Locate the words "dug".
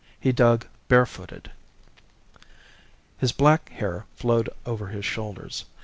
0.31-0.65